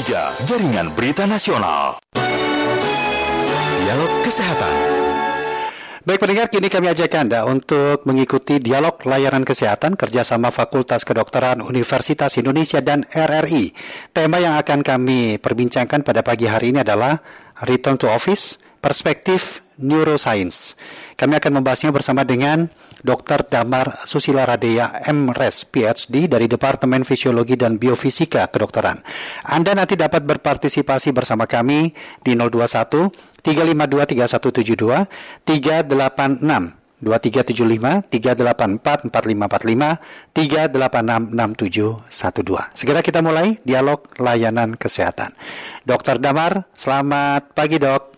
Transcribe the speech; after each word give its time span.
103, 0.00 0.48
Jaringan 0.48 0.96
Berita 0.96 1.28
Nasional. 1.28 2.00
Dialog 3.76 4.12
Kesehatan. 4.24 4.74
Baik 6.08 6.24
pendengar, 6.24 6.48
kini 6.48 6.72
kami 6.72 6.88
ajak 6.88 7.12
Anda 7.20 7.44
untuk 7.44 8.08
mengikuti 8.08 8.64
dialog 8.64 8.96
layanan 9.04 9.44
kesehatan 9.44 10.00
kerjasama 10.00 10.48
Fakultas 10.48 11.04
Kedokteran 11.04 11.60
Universitas 11.60 12.40
Indonesia 12.40 12.80
dan 12.80 13.04
RRI. 13.12 13.76
Tema 14.16 14.40
yang 14.40 14.56
akan 14.56 14.80
kami 14.80 15.36
perbincangkan 15.36 16.00
pada 16.00 16.24
pagi 16.24 16.48
hari 16.48 16.72
ini 16.72 16.80
adalah 16.80 17.20
Return 17.68 18.00
to 18.00 18.08
Office, 18.08 18.56
Perspektif 18.80 19.60
Neuroscience. 19.80 20.76
Kami 21.16 21.36
akan 21.36 21.60
membahasnya 21.60 21.92
bersama 21.92 22.24
dengan 22.24 22.68
Dr. 23.00 23.48
Damar 23.48 24.04
Susila 24.04 24.44
Radeya, 24.44 25.04
MRes 25.08 25.64
PhD 25.68 26.28
dari 26.28 26.44
Departemen 26.48 27.04
Fisiologi 27.04 27.56
dan 27.56 27.80
Biofisika 27.80 28.44
Kedokteran. 28.48 29.00
Anda 29.48 29.72
nanti 29.72 29.96
dapat 29.96 30.24
berpartisipasi 30.24 31.16
bersama 31.16 31.48
kami 31.48 31.92
di 32.20 32.36
021 32.36 33.12
352 33.40 34.28
3172 34.28 35.44
386 35.48 36.80
2375 37.00 38.12
384 38.12 39.08
4545 39.08 40.36
386 40.36 41.32
6712. 42.12 42.76
Segera 42.76 43.00
kita 43.00 43.24
mulai 43.24 43.56
dialog 43.64 44.04
layanan 44.20 44.76
kesehatan. 44.76 45.32
Dokter 45.88 46.20
Damar, 46.20 46.68
selamat 46.76 47.56
pagi 47.56 47.80
dok. 47.80 48.09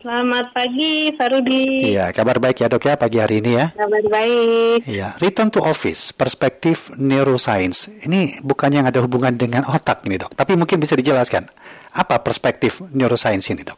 Selamat 0.00 0.56
pagi, 0.56 1.12
Farudi. 1.12 1.92
Iya, 1.92 2.08
kabar 2.16 2.40
baik 2.40 2.64
ya 2.64 2.72
dok 2.72 2.88
ya 2.88 2.96
pagi 2.96 3.20
hari 3.20 3.44
ini 3.44 3.52
ya. 3.52 3.68
Kabar 3.76 4.00
baik. 4.08 4.88
Iya, 4.88 5.20
return 5.20 5.52
to 5.52 5.60
office, 5.60 6.16
perspektif 6.16 6.88
neuroscience. 6.96 7.92
Ini 8.08 8.40
bukan 8.40 8.80
yang 8.80 8.88
ada 8.88 9.04
hubungan 9.04 9.36
dengan 9.36 9.68
otak 9.68 10.08
nih 10.08 10.24
dok, 10.24 10.32
tapi 10.32 10.56
mungkin 10.56 10.80
bisa 10.80 10.96
dijelaskan 10.96 11.44
apa 11.92 12.16
perspektif 12.24 12.80
neuroscience 12.96 13.52
ini 13.52 13.60
dok? 13.60 13.76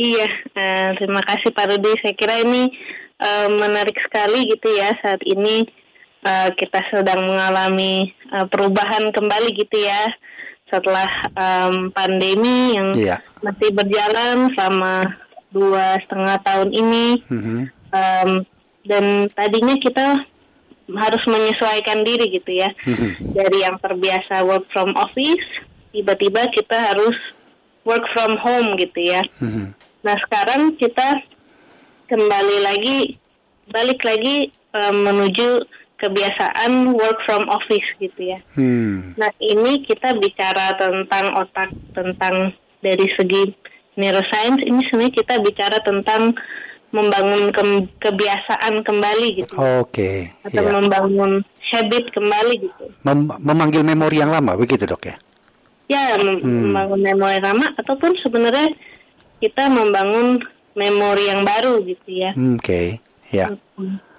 Iya, 0.00 0.24
uh, 0.56 0.96
terima 0.96 1.20
kasih 1.28 1.52
Pak 1.52 1.66
Rudi. 1.68 1.92
Saya 2.00 2.16
kira 2.16 2.40
ini 2.40 2.72
uh, 3.20 3.52
menarik 3.52 4.00
sekali 4.00 4.48
gitu 4.48 4.72
ya 4.72 4.96
saat 5.04 5.20
ini 5.28 5.68
uh, 6.24 6.48
kita 6.56 6.88
sedang 6.88 7.20
mengalami 7.28 8.08
uh, 8.32 8.48
perubahan 8.48 9.12
kembali 9.12 9.60
gitu 9.60 9.76
ya 9.76 10.08
setelah 10.72 11.08
um, 11.36 11.92
pandemi 11.92 12.80
yang 12.80 12.96
yeah. 12.96 13.20
masih 13.44 13.68
berjalan 13.76 14.48
selama 14.56 15.20
dua 15.52 16.00
setengah 16.00 16.40
tahun 16.40 16.72
ini 16.72 17.06
mm-hmm. 17.28 17.60
um, 17.92 18.30
dan 18.88 19.28
tadinya 19.36 19.76
kita 19.76 20.24
harus 20.88 21.22
menyesuaikan 21.28 22.00
diri 22.08 22.32
gitu 22.32 22.56
ya 22.56 22.72
mm-hmm. 22.72 23.36
dari 23.36 23.58
yang 23.60 23.76
terbiasa 23.76 24.40
work 24.48 24.64
from 24.72 24.96
office 24.96 25.44
tiba-tiba 25.92 26.48
kita 26.56 26.88
harus 26.88 27.20
work 27.84 28.02
from 28.16 28.40
home 28.40 28.80
gitu 28.80 29.12
ya 29.12 29.20
mm-hmm. 29.44 29.76
nah 30.00 30.16
sekarang 30.24 30.72
kita 30.80 31.20
kembali 32.08 32.56
lagi 32.64 32.98
balik 33.68 34.00
lagi 34.08 34.48
um, 34.72 35.04
menuju 35.04 35.68
kebiasaan 36.02 36.98
work 36.98 37.18
from 37.22 37.46
office 37.46 37.86
gitu 38.02 38.34
ya. 38.34 38.42
Hmm. 38.58 39.14
Nah 39.14 39.30
ini 39.38 39.86
kita 39.86 40.18
bicara 40.18 40.74
tentang 40.74 41.38
otak, 41.38 41.70
tentang 41.94 42.50
dari 42.82 43.06
segi 43.14 43.54
neuroscience 43.94 44.66
ini 44.66 44.82
sebenarnya 44.90 45.14
kita 45.14 45.34
bicara 45.38 45.78
tentang 45.86 46.34
membangun 46.92 47.48
ke 47.54 47.62
kebiasaan 48.02 48.84
kembali 48.84 49.28
gitu. 49.38 49.54
Oke. 49.56 49.88
Okay. 49.88 50.16
Atau 50.44 50.62
yeah. 50.66 50.74
membangun 50.76 51.32
habit 51.72 52.04
kembali 52.12 52.54
gitu. 52.68 52.84
Mem 53.06 53.32
memanggil 53.40 53.80
memori 53.80 54.20
yang 54.20 54.34
lama 54.34 54.58
begitu 54.58 54.84
dok 54.84 55.08
ya? 55.08 55.16
Ya 55.88 56.18
mem 56.20 56.42
hmm. 56.42 56.68
membangun 56.68 57.00
memori 57.00 57.38
lama 57.40 57.66
ataupun 57.80 58.12
sebenarnya 58.20 58.74
kita 59.40 59.72
membangun 59.72 60.42
memori 60.76 61.30
yang 61.30 61.46
baru 61.46 61.80
gitu 61.86 62.10
ya. 62.10 62.34
Oke. 62.36 62.60
Okay. 62.60 62.86
Ya. 63.32 63.48
Hmm. 63.48 63.56
Hmm. 63.78 64.11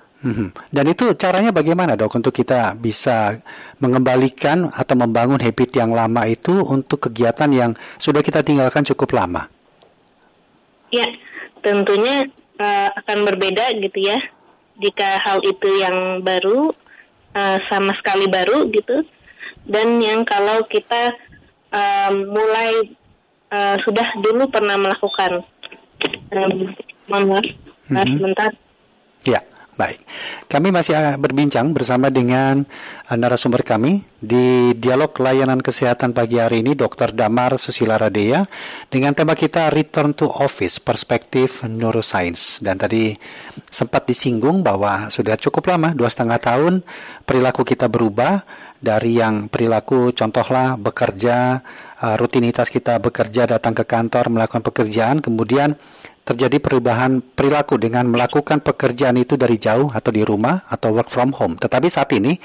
Dan 0.72 0.86
itu 0.88 1.12
caranya 1.20 1.52
bagaimana 1.52 2.00
dok 2.00 2.16
untuk 2.16 2.32
kita 2.32 2.80
bisa 2.80 3.44
mengembalikan 3.84 4.72
atau 4.72 4.96
membangun 4.96 5.36
habit 5.36 5.76
yang 5.76 5.92
lama 5.92 6.24
itu 6.24 6.64
untuk 6.64 7.12
kegiatan 7.12 7.52
yang 7.52 7.72
sudah 8.00 8.24
kita 8.24 8.40
tinggalkan 8.40 8.88
cukup 8.88 9.20
lama? 9.20 9.52
Ya, 10.96 11.04
tentunya 11.60 12.24
uh, 12.56 12.90
akan 13.04 13.28
berbeda 13.28 13.76
gitu 13.84 14.00
ya. 14.00 14.20
Jika 14.80 15.22
hal 15.22 15.44
itu 15.44 15.70
yang 15.84 16.24
baru, 16.24 16.72
uh, 17.36 17.58
sama 17.68 17.94
sekali 18.00 18.26
baru 18.32 18.66
gitu, 18.72 19.06
dan 19.68 20.00
yang 20.02 20.24
kalau 20.24 20.64
kita 20.66 21.14
um, 21.70 22.32
mulai 22.32 22.96
uh, 23.52 23.76
sudah 23.84 24.08
dulu 24.24 24.50
pernah 24.50 24.80
melakukan. 24.80 25.46
Um, 26.34 26.74
mohon 27.06 27.24
maaf, 27.92 28.08
sebentar. 28.08 28.52
Ya. 29.28 29.40
Baik, 29.74 30.06
kami 30.54 30.70
masih 30.70 31.18
berbincang 31.18 31.74
bersama 31.74 32.14
dengan 32.14 32.62
uh, 33.10 33.18
narasumber 33.18 33.66
kami 33.66 34.06
di 34.22 34.78
dialog 34.78 35.10
layanan 35.18 35.66
kesehatan 35.66 36.14
pagi 36.14 36.38
hari 36.38 36.62
ini, 36.62 36.78
Dr. 36.78 37.10
Damar 37.10 37.58
Susila 37.58 37.98
Radeya, 37.98 38.46
dengan 38.94 39.18
tema 39.18 39.34
kita 39.34 39.74
Return 39.74 40.14
to 40.14 40.30
Office, 40.30 40.78
Perspektif 40.78 41.66
Neuroscience. 41.66 42.62
Dan 42.62 42.78
tadi 42.78 43.18
sempat 43.66 44.06
disinggung 44.06 44.62
bahwa 44.62 45.10
sudah 45.10 45.42
cukup 45.42 45.74
lama, 45.74 45.98
dua 45.98 46.14
setengah 46.14 46.38
tahun, 46.38 46.86
perilaku 47.26 47.66
kita 47.66 47.90
berubah 47.90 48.46
dari 48.78 49.18
yang 49.18 49.50
perilaku 49.50 50.14
contohlah 50.14 50.78
bekerja, 50.78 51.66
uh, 51.98 52.16
rutinitas 52.22 52.70
kita 52.70 53.02
bekerja, 53.02 53.50
datang 53.50 53.74
ke 53.74 53.90
kantor, 53.90 54.30
melakukan 54.38 54.62
pekerjaan, 54.62 55.18
kemudian 55.18 55.82
terjadi 56.24 56.58
perubahan 56.64 57.20
perilaku 57.20 57.76
dengan 57.76 58.08
melakukan 58.08 58.64
pekerjaan 58.64 59.20
itu 59.20 59.36
dari 59.36 59.60
jauh 59.60 59.92
atau 59.92 60.12
di 60.12 60.24
rumah 60.24 60.64
atau 60.72 60.96
work 60.96 61.12
from 61.12 61.36
home. 61.36 61.60
Tetapi 61.60 61.88
saat 61.92 62.10
ini 62.16 62.40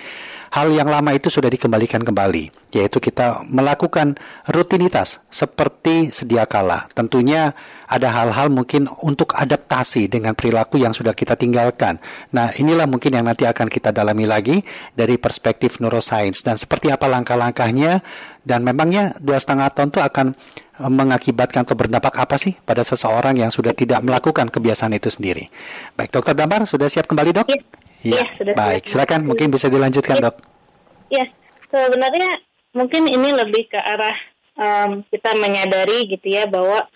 hal 0.50 0.72
yang 0.72 0.88
lama 0.88 1.14
itu 1.14 1.30
sudah 1.30 1.46
dikembalikan 1.46 2.02
kembali, 2.02 2.74
yaitu 2.74 2.98
kita 2.98 3.46
melakukan 3.46 4.16
rutinitas 4.50 5.22
seperti 5.30 6.10
sedia 6.10 6.48
kala. 6.48 6.88
Tentunya 6.96 7.54
ada 7.88 8.12
hal-hal 8.12 8.52
mungkin 8.52 8.84
untuk 9.00 9.32
adaptasi 9.32 10.12
dengan 10.12 10.36
perilaku 10.36 10.76
yang 10.76 10.92
sudah 10.92 11.16
kita 11.16 11.38
tinggalkan. 11.40 11.96
Nah, 12.36 12.52
inilah 12.52 12.84
mungkin 12.84 13.16
yang 13.16 13.24
nanti 13.24 13.48
akan 13.48 13.70
kita 13.72 13.94
dalami 13.94 14.28
lagi 14.28 14.60
dari 14.92 15.16
perspektif 15.16 15.80
neuroscience 15.80 16.44
dan 16.44 16.60
seperti 16.60 16.92
apa 16.92 17.08
langkah-langkahnya 17.08 18.04
dan 18.44 18.60
memangnya 18.64 19.16
dua 19.20 19.40
setengah 19.40 19.72
tahun 19.72 19.88
itu 19.92 20.00
akan 20.00 20.26
mengakibatkan 20.78 21.66
atau 21.66 21.74
berdampak 21.74 22.14
apa 22.14 22.38
sih 22.38 22.54
pada 22.62 22.86
seseorang 22.86 23.34
yang 23.34 23.50
sudah 23.50 23.74
tidak 23.74 23.98
melakukan 24.06 24.46
kebiasaan 24.46 24.94
itu 24.94 25.10
sendiri. 25.10 25.50
Baik, 25.98 26.14
Dokter 26.14 26.38
Damar 26.38 26.62
sudah 26.70 26.86
siap 26.86 27.10
kembali 27.10 27.30
dok? 27.34 27.46
Iya, 28.06 28.22
ya, 28.22 28.24
sudah 28.38 28.54
Baik, 28.54 28.86
siap. 28.86 29.02
silakan 29.02 29.26
mungkin 29.26 29.50
bisa 29.50 29.66
dilanjutkan 29.66 30.22
ya. 30.22 30.22
dok. 30.30 30.36
Iya, 31.10 31.24
sebenarnya 31.66 32.30
mungkin 32.78 33.02
ini 33.10 33.28
lebih 33.34 33.66
ke 33.74 33.78
arah 33.80 34.16
um, 34.54 34.90
kita 35.10 35.34
menyadari 35.34 36.06
gitu 36.06 36.26
ya 36.30 36.46
bahwa 36.46 36.86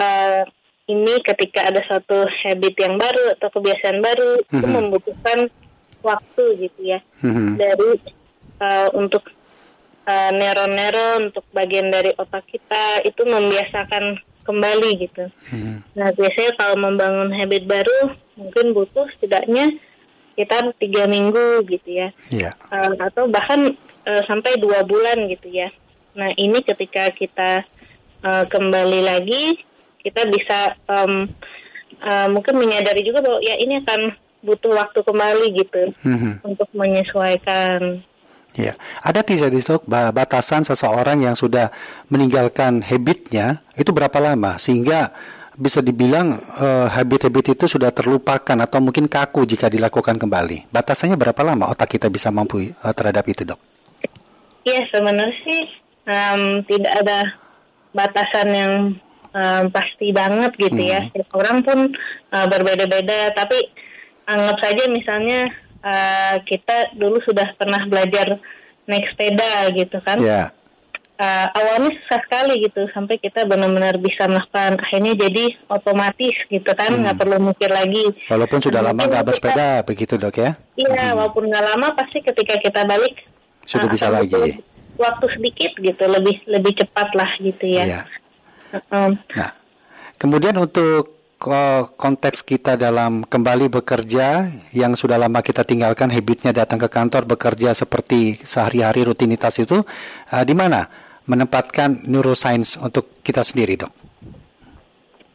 uh, 0.00 0.42
ini 0.86 1.18
ketika 1.22 1.66
ada 1.66 1.82
satu 1.88 2.28
habit 2.44 2.74
yang 2.78 2.94
baru 3.00 3.34
atau 3.38 3.48
kebiasaan 3.50 3.98
baru 4.04 4.30
mm 4.38 4.44
-hmm. 4.44 4.56
itu 4.56 4.66
mhm. 4.66 4.74
membutuhkan 4.76 5.38
waktu 6.04 6.44
gitu 6.68 6.80
ya 6.84 7.00
mm 7.24 7.32
-hmm. 7.32 7.48
dari 7.58 7.90
uh, 8.62 8.88
untuk 8.94 9.26
uh, 10.06 10.30
neuron-neuron 10.32 11.34
untuk 11.34 11.44
bagian 11.50 11.90
dari 11.90 12.14
otak 12.16 12.46
kita 12.46 13.02
itu 13.04 13.22
membiasakan 13.26 14.22
kembali 14.46 14.90
gitu. 15.02 15.26
Hmm. 15.50 15.82
Nah 15.98 16.14
biasanya 16.14 16.52
kalau 16.54 16.76
membangun 16.78 17.34
habit 17.34 17.66
baru 17.66 18.14
mungkin 18.38 18.72
butuh 18.72 19.10
setidaknya 19.18 19.74
sekitar 20.32 20.68
tiga 20.76 21.08
minggu 21.08 21.64
gitu 21.64 21.88
ya, 21.96 22.12
yeah. 22.28 22.52
Iya. 22.52 22.68
uh, 22.68 22.92
atau 23.08 23.24
bahkan 23.26 23.72
uh, 24.04 24.22
sampai 24.28 24.60
dua 24.60 24.84
bulan 24.84 25.26
gitu 25.32 25.48
ya. 25.48 25.72
Nah 26.12 26.30
ini 26.36 26.60
ketika 26.60 27.08
kita 27.16 27.64
uh, 28.22 28.44
kembali 28.44 29.00
lagi 29.00 29.58
kita 30.04 30.22
bisa 30.30 30.76
um, 30.86 31.26
uh, 32.04 32.28
mungkin 32.30 32.60
menyadari 32.60 33.02
juga 33.02 33.24
bahwa 33.24 33.40
ya 33.42 33.58
ini 33.58 33.82
akan 33.82 34.14
butuh 34.46 34.72
waktu 34.76 35.00
kembali 35.02 35.46
gitu 35.58 35.82
hmm. 36.06 36.46
untuk 36.46 36.70
menyesuaikan 36.76 38.04
Ya, 38.56 38.72
ada 39.04 39.20
tidak 39.20 39.52
dok 39.52 39.84
batasan 39.86 40.64
seseorang 40.64 41.20
yang 41.20 41.36
sudah 41.36 41.68
meninggalkan 42.08 42.80
habitnya 42.80 43.60
itu 43.76 43.92
berapa 43.92 44.16
lama 44.16 44.56
sehingga 44.56 45.12
bisa 45.56 45.80
dibilang 45.80 46.36
uh, 46.60 46.88
habit-habit 46.88 47.56
itu 47.56 47.64
sudah 47.64 47.88
terlupakan 47.88 48.56
atau 48.60 48.78
mungkin 48.80 49.08
kaku 49.08 49.48
jika 49.48 49.72
dilakukan 49.72 50.20
kembali. 50.20 50.68
Batasannya 50.68 51.16
berapa 51.16 51.40
lama 51.40 51.72
otak 51.72 51.96
kita 51.96 52.12
bisa 52.12 52.28
mampu 52.28 52.72
uh, 52.80 52.92
terhadap 52.92 53.24
itu, 53.28 53.44
dok? 53.44 53.60
Iya, 54.68 54.84
sebenarnya 54.92 55.36
sih 55.44 55.60
um, 56.04 56.42
tidak 56.68 56.92
ada 57.00 57.18
batasan 57.96 58.48
yang 58.52 58.72
um, 59.32 59.64
pasti 59.72 60.12
banget 60.12 60.52
gitu 60.60 60.80
ya. 60.80 61.00
hmm. 61.00 61.08
ya. 61.08 61.12
Setiap 61.24 61.30
orang 61.40 61.58
pun 61.64 61.78
uh, 62.36 62.46
berbeda-beda, 62.52 63.32
tapi 63.32 63.56
anggap 64.28 64.56
saja 64.60 64.84
misalnya 64.92 65.48
uh, 65.80 66.36
kita 66.44 66.96
dulu 66.96 67.18
sudah 67.24 67.52
pernah 67.56 67.82
belajar 67.84 68.38
naik 68.86 69.06
sepeda 69.12 69.72
gitu 69.74 69.98
kan. 70.00 70.20
Yeah. 70.22 70.54
uh, 71.16 71.48
awalnya 71.56 71.96
susah 71.96 72.20
sekali 72.28 72.60
gitu 72.60 72.84
sampai 72.92 73.16
kita 73.16 73.48
benar-benar 73.48 73.96
bisa 73.96 74.28
melakukan 74.28 74.76
akhirnya 74.76 75.16
jadi 75.16 75.56
otomatis 75.66 76.36
gitu 76.46 76.70
kan 76.76 76.92
Hmm. 76.92 77.02
nggak 77.08 77.16
perlu 77.16 77.40
mikir 77.40 77.72
lagi. 77.72 78.04
Walaupun 78.28 78.60
sudah 78.60 78.84
lama 78.84 79.00
nggak 79.00 79.24
kita- 79.24 79.28
bersepeda, 79.32 79.68
begitu 79.82 80.14
dok 80.20 80.36
ya? 80.36 80.60
Iya, 80.76 81.16
walaupun 81.16 81.48
nggak 81.48 81.64
lama 81.72 81.88
pasti 81.96 82.20
ketika 82.20 82.60
kita 82.60 82.84
balik 82.84 83.16
Sudah 83.64 83.88
uh, 83.88 83.92
bisa 83.96 84.06
lagi. 84.12 84.60
Waktu 84.96 85.26
sedikit 85.40 85.72
gitu, 85.80 86.04
lebih 86.04 86.36
lebih 86.46 86.72
cepat 86.84 87.08
lah 87.16 87.30
gitu 87.40 87.64
ya. 87.64 87.84
Iya. 87.84 88.00
Heeh. 88.76 89.08
Nah, 89.16 89.50
kemudian 90.20 90.54
untuk 90.60 91.15
konteks 91.36 92.40
kita 92.40 92.80
dalam 92.80 93.20
kembali 93.20 93.68
bekerja 93.68 94.48
yang 94.72 94.96
sudah 94.96 95.20
lama 95.20 95.44
kita 95.44 95.62
tinggalkan 95.68 96.08
habitnya 96.08 96.56
datang 96.56 96.80
ke 96.80 96.88
kantor 96.88 97.28
bekerja 97.28 97.76
seperti 97.76 98.40
sehari-hari 98.40 99.04
rutinitas 99.04 99.60
itu 99.60 99.84
uh, 100.32 100.44
di 100.48 100.54
mana 100.56 100.88
menempatkan 101.26 102.06
neuroscience 102.06 102.78
untuk 102.78 103.20
kita 103.20 103.42
sendiri 103.42 103.74
dok? 103.76 103.92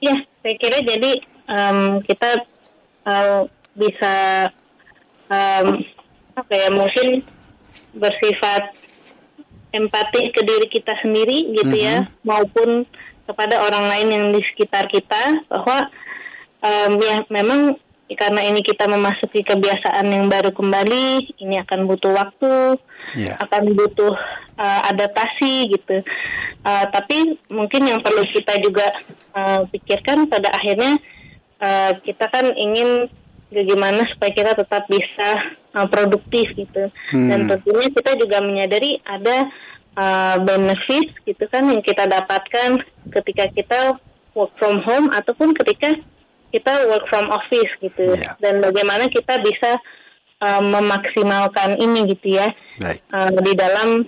Ya, 0.02 0.16
saya 0.42 0.56
kira 0.58 0.82
jadi 0.82 1.12
em, 1.52 2.02
kita 2.02 2.32
eh, 3.06 3.42
bisa 3.76 4.16
em, 5.30 5.68
apa 6.34 6.54
ya 6.56 6.70
mungkin 6.72 7.22
bersifat 7.92 8.72
empati 9.76 10.32
ke 10.32 10.42
diri 10.48 10.68
kita 10.72 10.96
sendiri 11.04 11.54
gitu 11.60 11.76
ya, 11.76 12.08
maupun 12.24 12.88
kepada 13.26 13.62
orang 13.62 13.86
lain 13.90 14.08
yang 14.12 14.26
di 14.34 14.42
sekitar 14.54 14.90
kita 14.90 15.46
bahwa 15.50 15.90
em, 16.62 16.92
ya 17.02 17.16
memang 17.30 17.76
karena 18.12 18.44
ini 18.44 18.60
kita 18.60 18.92
memasuki 18.92 19.40
kebiasaan 19.40 20.04
yang 20.12 20.28
baru 20.28 20.52
kembali, 20.52 21.40
ini 21.40 21.56
akan 21.64 21.88
butuh 21.88 22.12
waktu, 22.12 22.76
Iya. 23.16 23.40
akan 23.44 23.76
butuh 23.76 24.14
uh, 24.60 24.82
adaptasi 24.92 25.72
gitu. 25.72 26.04
Uh, 26.62 26.86
tapi 26.92 27.40
mungkin 27.52 27.88
yang 27.88 28.00
perlu 28.04 28.24
kita 28.30 28.60
juga 28.62 28.88
uh, 29.36 29.64
pikirkan 29.68 30.28
pada 30.28 30.52
akhirnya 30.54 31.00
uh, 31.60 31.92
kita 32.04 32.28
kan 32.30 32.52
ingin 32.56 33.08
bagaimana 33.52 34.08
supaya 34.12 34.32
kita 34.32 34.52
tetap 34.56 34.88
bisa 34.88 35.30
uh, 35.76 35.88
produktif 35.88 36.52
gitu. 36.56 36.92
Dan 37.12 37.48
tentunya 37.48 37.88
kita 37.92 38.16
juga 38.16 38.40
menyadari 38.40 39.00
ada 39.04 39.48
uh, 39.98 40.38
benefit 40.44 41.16
gitu 41.28 41.46
kan 41.50 41.68
yang 41.68 41.82
kita 41.84 42.08
dapatkan 42.08 42.84
ketika 43.12 43.46
kita 43.52 43.80
work 44.38 44.52
from 44.56 44.80
home 44.84 45.12
ataupun 45.12 45.52
ketika 45.58 45.96
kita 46.52 46.72
work 46.92 47.08
from 47.08 47.32
office 47.32 47.72
gitu. 47.80 48.16
Iya. 48.16 48.36
Dan 48.44 48.60
bagaimana 48.60 49.08
kita 49.08 49.40
bisa 49.40 49.80
uh, 50.44 50.62
memaksimalkan 50.62 51.80
ini 51.80 52.12
gitu 52.12 52.36
ya 52.36 52.52
Baik. 52.80 53.00
uh, 53.16 53.32
di 53.40 53.54
dalam 53.56 54.04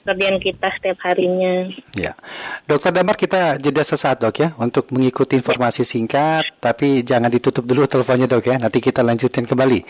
pekerjaan 0.00 0.38
kita 0.42 0.68
setiap 0.78 0.98
harinya. 1.06 1.70
Ya, 1.94 2.12
Dokter 2.64 2.90
Damar 2.90 3.14
kita 3.14 3.60
jeda 3.60 3.82
sesaat 3.84 4.22
dok 4.22 4.36
ya 4.40 4.48
untuk 4.58 4.90
mengikuti 4.90 5.38
informasi 5.38 5.86
singkat, 5.86 6.58
tapi 6.58 7.06
jangan 7.06 7.30
ditutup 7.30 7.62
dulu 7.62 7.86
teleponnya 7.86 8.26
dok 8.26 8.44
ya. 8.44 8.56
Nanti 8.58 8.82
kita 8.82 9.04
lanjutin 9.04 9.44
kembali 9.44 9.80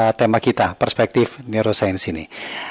uh, 0.00 0.12
tema 0.16 0.38
kita 0.38 0.78
perspektif 0.78 1.42
neuroscience 1.44 2.08
ini. 2.08 2.24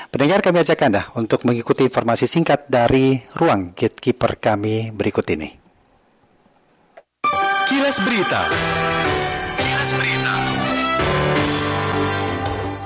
Pendengar 0.10 0.42
kami 0.42 0.66
ajak 0.66 0.80
anda 0.88 1.12
untuk 1.14 1.46
mengikuti 1.46 1.86
informasi 1.86 2.26
singkat 2.26 2.66
dari 2.72 3.22
ruang 3.38 3.78
gatekeeper 3.78 4.42
kami 4.42 4.90
berikut 4.90 5.26
ini. 5.30 5.50
Kilas 7.70 8.02
Berita. 8.02 8.50
Kilas 9.62 9.92
Berita. 9.94 10.49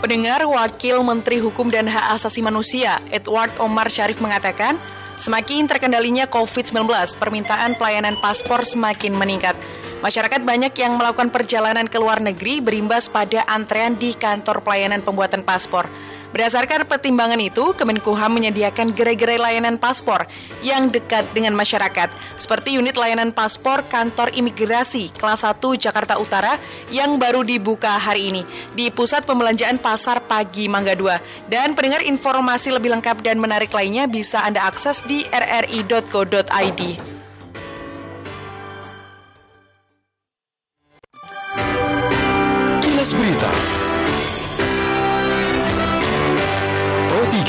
Pendengar 0.04 0.44
Wakil 0.44 1.00
Menteri 1.00 1.40
Hukum 1.40 1.72
dan 1.72 1.88
Hak 1.88 2.20
Asasi 2.20 2.44
Manusia 2.44 3.00
Edward 3.08 3.56
Omar 3.64 3.88
Syarif 3.88 4.20
mengatakan, 4.20 4.76
semakin 5.16 5.64
terkendalinya 5.64 6.28
COVID-19, 6.28 6.84
permintaan 7.16 7.80
pelayanan 7.80 8.20
paspor 8.20 8.68
semakin 8.68 9.16
meningkat. 9.16 9.56
Masyarakat 10.04 10.44
banyak 10.44 10.76
yang 10.76 11.00
melakukan 11.00 11.32
perjalanan 11.32 11.88
ke 11.88 11.96
luar 12.04 12.20
negeri 12.20 12.60
berimbas 12.60 13.08
pada 13.08 13.48
antrean 13.48 13.96
di 13.96 14.12
kantor 14.12 14.60
pelayanan 14.60 15.00
pembuatan 15.00 15.40
paspor. 15.40 15.88
Berdasarkan 16.34 16.90
pertimbangan 16.90 17.38
itu, 17.38 17.78
Kemenkumham 17.78 18.42
menyediakan 18.42 18.90
gerai-gerai 18.90 19.38
layanan 19.38 19.78
paspor 19.78 20.26
yang 20.66 20.90
dekat 20.90 21.30
dengan 21.30 21.54
masyarakat, 21.54 22.10
seperti 22.42 22.74
unit 22.82 22.98
layanan 22.98 23.30
paspor 23.30 23.86
kantor 23.86 24.34
imigrasi 24.34 25.14
kelas 25.14 25.46
1 25.46 25.62
Jakarta 25.78 26.18
Utara 26.18 26.58
yang 26.90 27.22
baru 27.22 27.46
dibuka 27.46 28.02
hari 28.02 28.34
ini 28.34 28.42
di 28.74 28.90
Pusat 28.90 29.30
Pembelanjaan 29.30 29.78
Pasar 29.78 30.26
Pagi 30.26 30.66
Mangga 30.66 30.98
2. 30.98 31.54
Dan 31.54 31.78
pendengar 31.78 32.02
informasi 32.02 32.74
lebih 32.74 32.98
lengkap 32.98 33.22
dan 33.22 33.38
menarik 33.38 33.70
lainnya 33.70 34.10
bisa 34.10 34.42
Anda 34.42 34.66
akses 34.66 35.06
di 35.06 35.22
rri.co.id. 35.30 36.82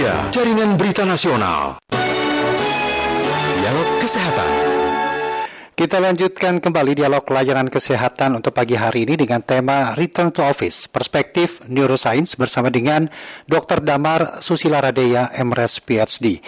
3, 0.04 0.36
Jaringan 0.36 0.76
Berita 0.76 1.08
Nasional. 1.08 1.80
Dialog 3.56 3.88
Kesehatan. 4.04 4.52
Kita 5.74 5.98
lanjutkan 5.98 6.60
kembali 6.60 6.92
dialog 6.94 7.26
layanan 7.26 7.66
kesehatan 7.66 8.36
untuk 8.38 8.54
pagi 8.54 8.76
hari 8.78 9.08
ini 9.08 9.16
dengan 9.16 9.42
tema 9.42 9.96
Return 9.96 10.30
to 10.30 10.44
Office, 10.44 10.92
Perspektif 10.92 11.64
Neuroscience 11.72 12.36
bersama 12.36 12.68
dengan 12.68 13.08
Dr. 13.48 13.80
Damar 13.80 14.44
Susila 14.44 14.78
Radeya, 14.78 15.34
MRes 15.40 15.82
PhD. 15.82 16.38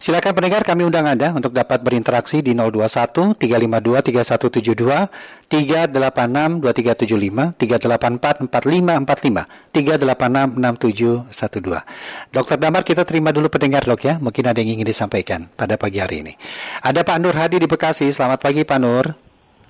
Silakan 0.00 0.34
pendengar 0.34 0.66
kami 0.66 0.82
undang 0.82 1.06
Anda 1.06 1.30
untuk 1.30 1.54
dapat 1.54 1.84
berinteraksi 1.84 2.42
di 2.42 2.58
021 2.58 3.38
352 3.38 4.02
3172 4.08 5.41
386 5.52 6.64
2375 6.64 7.60
384 7.60 8.48
4545 8.48 9.68
386 9.68 11.28
6712. 11.28 12.32
Dr. 12.32 12.56
Damar 12.56 12.82
kita 12.88 13.04
terima 13.04 13.36
dulu 13.36 13.52
pendengar 13.52 13.84
dok 13.84 14.00
ya, 14.00 14.16
mungkin 14.16 14.48
ada 14.48 14.64
yang 14.64 14.80
ingin 14.80 14.88
disampaikan 14.88 15.52
pada 15.52 15.76
pagi 15.76 16.00
hari 16.00 16.24
ini. 16.24 16.32
Ada 16.80 17.04
Pak 17.04 17.20
Nur 17.20 17.36
Hadi 17.36 17.60
di 17.60 17.68
Bekasi, 17.68 18.08
selamat 18.08 18.40
pagi 18.40 18.64
Pak 18.64 18.78
Nur. 18.80 19.12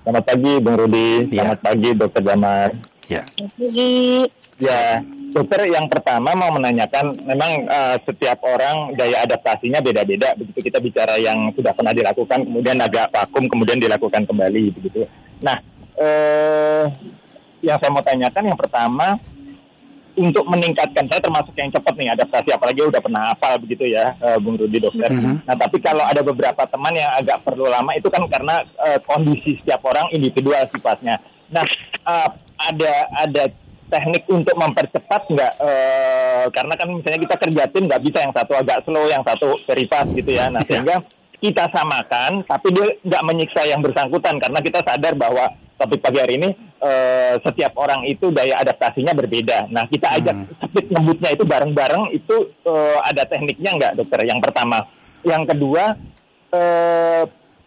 Selamat 0.07 0.23
pagi 0.23 0.53
Bung 0.63 0.79
Rudi, 0.79 1.27
Ya. 1.35 1.51
selamat 1.51 1.59
pagi 1.59 1.89
Dokter 1.99 2.23
Damar. 2.23 2.69
Ya, 3.11 3.27
Ya, 4.63 5.03
dokter 5.35 5.67
yang 5.67 5.91
pertama 5.91 6.31
mau 6.31 6.47
menanyakan, 6.55 7.11
memang 7.27 7.67
eh, 7.67 7.97
setiap 8.07 8.39
orang 8.47 8.95
daya 8.95 9.27
adaptasinya 9.27 9.83
beda-beda. 9.83 10.31
Begitu 10.39 10.71
kita 10.71 10.79
bicara 10.79 11.19
yang 11.19 11.51
sudah 11.51 11.75
pernah 11.75 11.91
dilakukan, 11.91 12.47
kemudian 12.47 12.79
agak 12.79 13.11
vakum, 13.11 13.51
kemudian 13.51 13.83
dilakukan 13.83 14.23
kembali, 14.23 14.71
begitu. 14.79 15.03
Nah, 15.43 15.59
eh, 15.97 16.85
yang 17.63 17.77
saya 17.79 17.91
mau 17.91 18.03
tanyakan 18.03 18.43
yang 18.51 18.59
pertama, 18.59 19.17
untuk 20.13 20.45
meningkatkan 20.45 21.09
saya 21.09 21.17
termasuk 21.25 21.57
yang 21.57 21.73
cepat 21.73 21.93
nih 21.97 22.13
adaptasi, 22.13 22.53
apalagi 22.53 22.85
udah 22.85 23.01
pernah 23.01 23.33
hafal 23.33 23.57
begitu 23.57 23.89
ya, 23.89 24.13
eh, 24.21 24.37
Bung 24.37 24.61
Rudi 24.61 24.77
dokter. 24.77 25.09
Nah, 25.09 25.55
tapi 25.57 25.81
kalau 25.81 26.05
ada 26.05 26.21
beberapa 26.21 26.61
teman 26.69 26.93
yang 26.93 27.09
agak 27.17 27.41
perlu 27.41 27.65
lama 27.65 27.97
itu 27.97 28.13
kan 28.13 28.21
karena 28.29 28.61
eh, 28.61 29.01
kondisi 29.01 29.57
setiap 29.61 29.81
orang 29.89 30.05
individual 30.13 30.61
sifatnya. 30.69 31.17
Nah, 31.49 31.65
eh, 32.05 32.29
ada 32.61 32.93
ada 33.25 33.43
teknik 33.89 34.29
untuk 34.29 34.53
mempercepat 34.53 35.21
nggak? 35.33 35.53
Eh, 35.65 36.45
karena 36.53 36.73
kan 36.77 36.87
misalnya 36.93 37.19
kita 37.25 37.35
kerja 37.41 37.63
tim 37.73 37.83
nggak 37.89 38.03
bisa 38.05 38.17
yang 38.21 38.33
satu 38.37 38.53
agak 38.53 38.85
slow, 38.85 39.05
yang 39.09 39.25
satu 39.25 39.57
very 39.65 39.89
fast 39.89 40.13
gitu 40.13 40.29
ya. 40.29 40.53
Nah, 40.53 40.61
Iya. 40.61 40.69
sehingga 40.69 40.95
kita 41.41 41.67
samakan, 41.73 42.45
tapi 42.45 42.69
dia 42.69 42.87
nggak 43.01 43.23
menyiksa 43.25 43.65
yang 43.65 43.81
bersangkutan 43.81 44.37
karena 44.37 44.59
kita 44.61 44.79
sadar 44.85 45.17
bahwa 45.17 45.49
topik 45.83 45.99
pagi 45.99 46.19
hari 46.23 46.39
ini 46.39 46.49
eh, 46.79 47.35
setiap 47.43 47.75
orang 47.75 48.07
itu 48.07 48.31
daya 48.31 48.59
adaptasinya 48.63 49.11
berbeda. 49.11 49.67
Nah, 49.67 49.83
kita 49.91 50.15
ajak 50.19 50.35
speed 50.63 50.87
ngebutnya 50.95 51.29
itu 51.35 51.43
bareng-bareng 51.43 52.03
itu 52.15 52.35
eh, 52.63 52.97
ada 53.03 53.23
tekniknya 53.27 53.71
nggak, 53.75 53.93
dokter? 53.99 54.23
Yang 54.23 54.39
pertama, 54.39 54.87
yang 55.27 55.43
kedua. 55.43 55.95
Eh, 56.53 57.23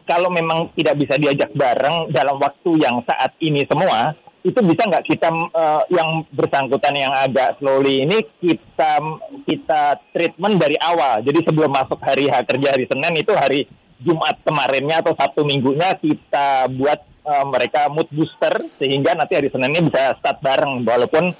kalau 0.07 0.31
memang 0.31 0.71
tidak 0.79 1.03
bisa 1.03 1.19
diajak 1.19 1.51
bareng 1.51 2.15
dalam 2.15 2.39
waktu 2.39 2.79
yang 2.79 3.03
saat 3.03 3.35
ini 3.43 3.67
semua, 3.67 4.15
itu 4.47 4.63
bisa 4.63 4.87
nggak 4.87 5.03
kita 5.03 5.29
eh, 5.35 5.83
yang 5.91 6.23
bersangkutan 6.31 6.95
yang 6.95 7.11
agak 7.11 7.59
slowly 7.59 8.07
ini 8.07 8.23
kita 8.39 9.03
kita 9.43 9.99
treatment 10.15 10.63
dari 10.63 10.79
awal. 10.79 11.21
Jadi 11.27 11.43
sebelum 11.43 11.75
masuk 11.75 11.99
hari 11.99 12.31
kerja 12.31 12.69
hari 12.71 12.87
Senin 12.87 13.15
itu 13.19 13.35
hari 13.35 13.67
Jumat 13.97 14.39
kemarinnya 14.45 15.03
atau 15.03 15.17
Sabtu 15.17 15.43
minggunya 15.43 15.97
kita 15.99 16.69
buat 16.71 17.01
eh, 17.27 17.45
mereka 17.51 17.91
mood 17.91 18.07
booster 18.15 18.55
sehingga 18.79 19.19
nanti 19.19 19.35
hari 19.35 19.51
Seninnya 19.51 19.83
bisa 19.83 20.15
start 20.23 20.39
bareng 20.39 20.87
walaupun 20.87 21.35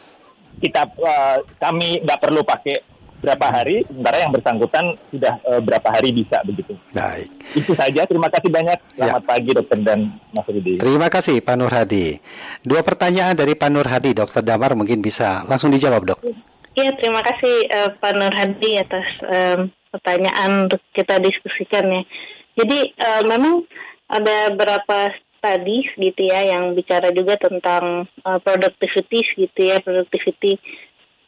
kita 0.59 0.83
eh, 0.99 1.39
kami 1.63 2.03
nggak 2.03 2.21
perlu 2.21 2.43
pakai 2.43 2.97
berapa 3.17 3.47
hari, 3.49 3.81
sementara 3.89 4.17
yang 4.21 4.33
bersangkutan 4.33 4.85
sudah 5.09 5.35
eh, 5.41 5.61
berapa 5.65 5.89
hari 5.89 6.13
bisa 6.13 6.37
begitu. 6.45 6.77
baik. 6.93 7.31
Itu 7.57 7.73
saja. 7.73 8.05
Terima 8.05 8.29
kasih 8.29 8.51
banyak. 8.53 8.79
Selamat 8.93 9.25
pagi 9.25 9.51
dokter 9.57 9.79
dan 9.81 10.01
Mas 10.37 10.47
Rudi. 10.47 10.75
Terima 10.79 11.09
kasih 11.09 11.41
Pak 11.41 11.57
Nur 11.57 11.73
Hadi. 11.73 12.21
Dua 12.61 12.85
pertanyaan 12.85 13.35
dari 13.35 13.57
Pak 13.57 13.71
Nur 13.73 13.89
Hadi, 13.89 14.13
Dokter 14.13 14.45
Damar 14.45 14.77
mungkin 14.77 15.01
bisa 15.01 15.43
langsung 15.49 15.73
dijawab 15.73 16.05
dok. 16.05 16.21
Iya, 16.77 16.93
terima 17.01 17.25
kasih 17.25 17.57
uh, 17.73 17.91
Pak 17.97 18.13
Nur 18.21 18.35
Hadi 18.37 18.71
atas 18.77 19.07
um, 19.25 19.73
pertanyaan 19.97 20.69
untuk 20.69 20.81
kita 20.93 21.17
diskusikan 21.17 21.89
ya. 21.89 22.03
Jadi 22.57 22.79
uh, 23.01 23.23
memang 23.25 23.65
ada 24.07 24.53
beberapa 24.55 25.11
studies 25.39 25.89
gitu 25.97 26.23
ya 26.27 26.53
yang 26.57 26.75
bicara 26.75 27.13
juga 27.13 27.37
tentang 27.37 28.09
uh, 28.25 28.39
productivity 28.43 29.23
gitu 29.37 29.61
ya, 29.61 29.79
productivity 29.81 30.59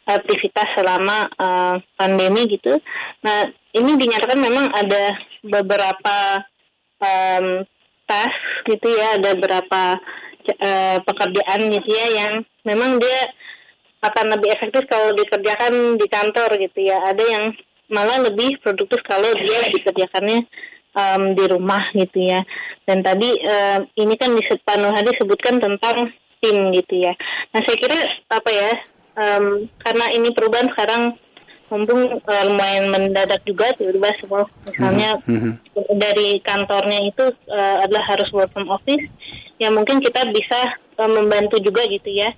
aktivitas 0.08 0.68
selama 0.72 1.28
uh, 1.36 1.76
pandemi 2.00 2.48
gitu. 2.48 2.80
Nah, 3.20 3.44
ini 3.76 3.92
dinyatakan 3.94 4.40
memang 4.40 4.72
ada 4.72 5.12
beberapa 5.44 6.16
um, 6.98 7.62
tas 8.08 8.34
gitu 8.64 8.88
ya, 8.88 9.20
ada 9.20 9.36
beberapa 9.36 10.00
uh, 10.56 10.96
pekerjaan 11.04 11.60
gitu 11.68 11.90
ya 11.92 12.06
yang 12.24 12.32
memang 12.64 12.96
dia 12.96 13.20
akan 14.00 14.38
lebih 14.38 14.48
efektif 14.54 14.88
kalau 14.88 15.12
dikerjakan 15.12 16.00
di 16.00 16.06
kantor 16.08 16.56
gitu 16.56 16.80
ya. 16.88 17.04
Ada 17.04 17.24
yang 17.28 17.44
malah 17.92 18.24
lebih 18.24 18.56
produktif 18.64 19.00
kalau 19.04 19.28
dia 19.36 19.60
dikerjakannya 19.72 20.48
um, 20.98 21.38
di 21.38 21.44
rumah 21.46 21.94
gitu 21.94 22.18
ya. 22.18 22.42
Dan 22.82 23.06
tadi 23.06 23.30
um, 23.38 23.86
ini 23.94 24.14
kan 24.18 24.34
di 24.34 24.42
Pak 24.42 24.76
Hadi 24.82 25.10
sebutkan 25.22 25.62
tentang 25.62 26.10
tim 26.42 26.74
gitu 26.74 26.94
ya. 27.06 27.14
Nah 27.54 27.60
saya 27.62 27.76
kira 27.78 27.98
apa 28.34 28.50
ya 28.50 28.72
um, 29.18 29.66
karena 29.82 30.06
ini 30.14 30.28
perubahan 30.34 30.70
sekarang 30.74 31.02
mumpung 31.68 32.24
uh, 32.24 32.44
lumayan 32.48 32.88
mendadak 32.88 33.44
juga 33.44 33.68
tiba-tiba 33.76 34.08
semua 34.16 34.48
misalnya 34.64 35.20
mm 35.20 35.36
-hmm. 35.36 35.52
dari 36.00 36.40
kantornya 36.40 37.00
itu 37.04 37.28
uh, 37.52 37.76
adalah 37.84 38.04
harus 38.08 38.28
work 38.32 38.48
from 38.56 38.72
office 38.72 39.04
ya 39.60 39.68
mungkin 39.68 40.00
kita 40.00 40.24
bisa 40.32 40.60
uh, 40.96 41.10
membantu 41.12 41.60
juga 41.60 41.84
gitu 41.84 42.08
ya 42.08 42.32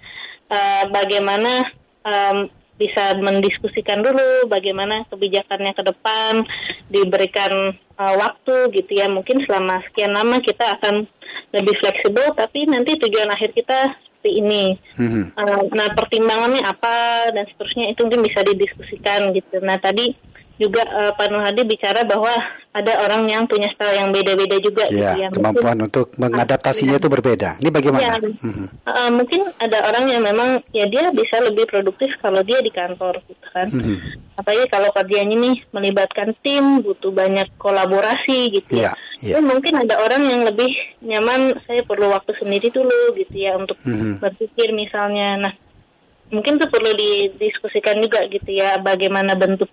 uh, 0.50 0.82
bagaimana 0.90 1.62
um, 2.02 2.50
bisa 2.80 3.12
mendiskusikan 3.20 4.00
dulu 4.00 4.48
bagaimana 4.48 5.04
kebijakannya 5.12 5.76
ke 5.76 5.82
depan 5.84 6.40
diberikan 6.88 7.76
uh, 8.00 8.14
waktu 8.16 8.72
gitu 8.72 8.96
ya 8.96 9.12
mungkin 9.12 9.44
selama 9.44 9.84
sekian 9.92 10.16
lama 10.16 10.40
kita 10.40 10.80
akan 10.80 11.04
lebih 11.52 11.76
fleksibel 11.76 12.32
tapi 12.32 12.64
nanti 12.64 12.96
tujuan 12.96 13.28
akhir 13.28 13.52
kita 13.52 13.92
seperti 14.00 14.30
ini. 14.40 14.64
Mm-hmm. 14.96 15.24
Uh, 15.36 15.62
nah 15.76 15.88
pertimbangannya 15.92 16.64
apa 16.64 17.28
dan 17.36 17.44
seterusnya 17.52 17.92
itu 17.92 18.00
mungkin 18.08 18.24
bisa 18.24 18.40
didiskusikan 18.48 19.36
gitu. 19.36 19.60
Nah 19.60 19.76
tadi 19.76 20.16
juga 20.56 20.84
uh, 20.88 21.12
Pak 21.16 21.28
Nur 21.28 21.44
Hadi 21.44 21.68
bicara 21.68 22.04
bahwa 22.08 22.32
ada 22.70 23.02
orang 23.02 23.26
yang 23.26 23.50
punya 23.50 23.66
style 23.74 23.98
yang 23.98 24.14
beda-beda 24.14 24.56
juga. 24.62 24.86
Ya, 24.94 25.18
gitu 25.18 25.26
ya. 25.26 25.28
kemampuan 25.34 25.74
mungkin, 25.74 25.86
untuk 25.90 26.06
mengadaptasinya 26.14 26.96
ya. 26.96 27.00
itu 27.02 27.08
berbeda. 27.10 27.50
Ini 27.58 27.70
bagaimana? 27.74 28.02
Ya, 28.06 28.14
mm-hmm. 28.22 28.66
uh, 28.86 29.10
mungkin 29.10 29.40
ada 29.58 29.78
orang 29.90 30.04
yang 30.06 30.22
memang 30.22 30.62
ya 30.70 30.86
dia 30.86 31.10
bisa 31.10 31.42
lebih 31.42 31.66
produktif 31.66 32.14
kalau 32.22 32.46
dia 32.46 32.62
di 32.62 32.70
kantor, 32.70 33.18
gitu 33.26 33.46
kan. 33.50 33.66
Mm-hmm. 33.74 34.38
Apalagi 34.38 34.66
kalau 34.70 34.88
kerjanya 34.94 35.34
nih 35.34 35.56
melibatkan 35.74 36.30
tim, 36.46 36.86
butuh 36.86 37.10
banyak 37.10 37.50
kolaborasi 37.58 38.62
gitu 38.62 38.78
ya. 38.78 38.94
ya. 39.18 39.36
Ya. 39.36 39.42
mungkin 39.42 39.74
ada 39.76 40.00
orang 40.00 40.22
yang 40.30 40.46
lebih 40.46 40.70
nyaman, 41.02 41.58
saya 41.66 41.82
perlu 41.82 42.08
waktu 42.14 42.38
sendiri 42.38 42.70
dulu 42.70 43.18
gitu 43.18 43.34
ya 43.34 43.58
untuk 43.58 43.82
mm-hmm. 43.82 44.22
berpikir 44.22 44.70
misalnya. 44.70 45.42
Nah, 45.42 45.52
mungkin 46.30 46.62
itu 46.62 46.66
perlu 46.70 46.94
didiskusikan 46.94 47.98
juga 47.98 48.30
gitu 48.30 48.54
ya, 48.54 48.78
bagaimana 48.78 49.34
bentuk 49.34 49.68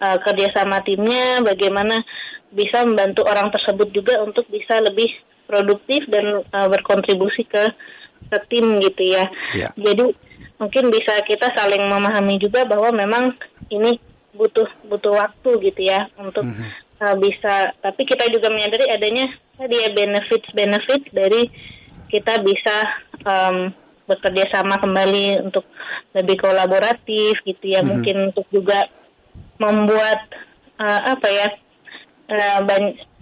uh, 0.00 0.18
kerjasama 0.24 0.82
timnya, 0.82 1.44
bagaimana 1.44 2.00
bisa 2.50 2.82
membantu 2.82 3.22
orang 3.28 3.52
tersebut 3.54 3.94
juga 3.94 4.18
untuk 4.24 4.48
bisa 4.50 4.82
lebih 4.82 5.08
produktif 5.46 6.02
dan 6.10 6.42
uh, 6.50 6.68
berkontribusi 6.70 7.46
ke 7.46 7.64
ke 8.30 8.38
tim 8.50 8.78
gitu 8.82 9.02
ya. 9.10 9.24
Yeah. 9.54 9.72
Jadi 9.78 10.14
mungkin 10.60 10.92
bisa 10.92 11.18
kita 11.26 11.50
saling 11.56 11.82
memahami 11.88 12.38
juga 12.38 12.66
bahwa 12.66 12.94
memang 12.94 13.34
ini 13.70 13.98
butuh 14.34 14.66
butuh 14.86 15.18
waktu 15.18 15.50
gitu 15.70 15.82
ya 15.82 16.06
untuk 16.18 16.46
mm 16.46 16.54
-hmm. 16.54 16.70
uh, 17.02 17.16
bisa. 17.18 17.74
Tapi 17.82 18.02
kita 18.06 18.30
juga 18.30 18.50
menyadari 18.50 18.86
adanya 18.90 19.26
tadi 19.58 19.76
ya 19.78 19.90
benefit 19.90 20.42
benefit 20.54 21.02
dari 21.10 21.50
kita 22.10 22.42
bisa 22.42 22.76
um, 23.26 23.70
bekerja 24.10 24.50
sama 24.50 24.74
kembali 24.82 25.46
untuk 25.46 25.66
lebih 26.14 26.38
kolaboratif 26.38 27.38
gitu 27.42 27.64
ya. 27.66 27.82
Mm 27.82 27.86
-hmm. 27.86 27.90
Mungkin 27.90 28.16
untuk 28.30 28.46
juga 28.54 28.86
membuat 29.60 30.20
uh, 30.80 31.00
apa 31.14 31.28
ya 31.28 31.48
uh, 32.32 32.60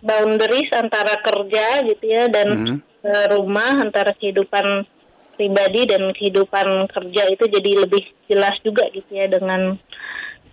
boundaries 0.01 0.71
antara 0.73 1.19
kerja 1.21 1.83
gitu 1.85 2.05
ya 2.07 2.31
dan 2.31 2.79
uh, 3.03 3.27
rumah 3.35 3.83
antara 3.83 4.15
kehidupan 4.15 4.87
pribadi 5.35 5.87
dan 5.91 6.15
kehidupan 6.15 6.87
kerja 6.91 7.23
itu 7.31 7.45
jadi 7.51 7.71
lebih 7.87 8.03
jelas 8.31 8.55
juga 8.63 8.87
gitu 8.95 9.11
ya 9.11 9.27
dengan 9.27 9.75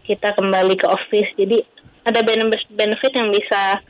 kita 0.06 0.34
kembali 0.38 0.75
ke 0.77 0.86
office 0.89 1.30
jadi 1.38 1.62
ada 2.06 2.22
benefit 2.70 3.12
yang 3.18 3.34
bisa 3.34 3.82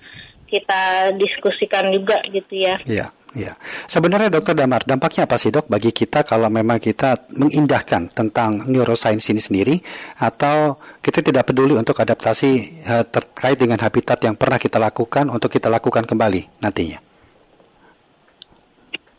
kita 0.47 1.11
diskusikan 1.19 1.91
juga 1.91 2.21
gitu 2.31 2.53
ya. 2.55 2.75
Iya. 2.87 3.07
Ya, 3.35 3.51
sebenarnya 3.91 4.31
dokter 4.31 4.55
Damar, 4.55 4.87
dampaknya 4.87 5.27
apa 5.27 5.35
sih 5.35 5.51
dok 5.51 5.67
bagi 5.67 5.91
kita 5.91 6.23
kalau 6.23 6.47
memang 6.47 6.79
kita 6.79 7.27
mengindahkan 7.35 8.07
tentang 8.15 8.63
neuroscience 8.63 9.27
ini 9.27 9.43
sendiri 9.43 9.75
atau 10.23 10.79
kita 11.03 11.19
tidak 11.19 11.51
peduli 11.51 11.75
untuk 11.75 11.99
adaptasi 11.99 12.51
uh, 12.87 13.03
terkait 13.03 13.59
dengan 13.59 13.75
habitat 13.83 14.23
yang 14.23 14.39
pernah 14.39 14.55
kita 14.55 14.79
lakukan 14.79 15.27
untuk 15.27 15.51
kita 15.51 15.67
lakukan 15.67 16.07
kembali 16.07 16.63
nantinya? 16.63 17.03